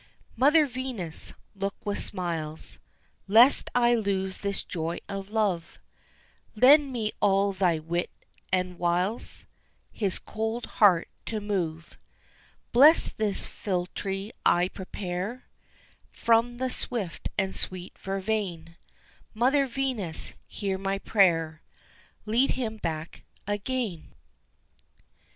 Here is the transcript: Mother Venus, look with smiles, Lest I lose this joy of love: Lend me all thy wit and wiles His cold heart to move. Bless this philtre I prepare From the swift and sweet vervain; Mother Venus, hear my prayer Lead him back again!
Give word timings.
Mother 0.35 0.65
Venus, 0.65 1.35
look 1.53 1.75
with 1.85 2.01
smiles, 2.01 2.79
Lest 3.27 3.69
I 3.75 3.93
lose 3.93 4.39
this 4.39 4.63
joy 4.63 4.97
of 5.07 5.29
love: 5.29 5.77
Lend 6.55 6.91
me 6.91 7.11
all 7.19 7.53
thy 7.53 7.77
wit 7.77 8.09
and 8.51 8.79
wiles 8.79 9.45
His 9.91 10.17
cold 10.17 10.65
heart 10.65 11.07
to 11.27 11.39
move. 11.39 11.99
Bless 12.71 13.11
this 13.11 13.45
philtre 13.45 14.31
I 14.43 14.69
prepare 14.69 15.45
From 16.11 16.57
the 16.57 16.71
swift 16.71 17.29
and 17.37 17.55
sweet 17.55 17.95
vervain; 17.99 18.77
Mother 19.35 19.67
Venus, 19.67 20.33
hear 20.47 20.79
my 20.79 20.97
prayer 20.97 21.61
Lead 22.25 22.49
him 22.53 22.77
back 22.77 23.21
again! 23.45 24.15